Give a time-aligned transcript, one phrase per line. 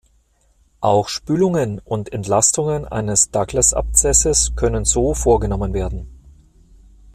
[0.79, 6.07] Auch Spülungen und Entlastungen eines Douglas-Abszesses können so vorgenommen werden.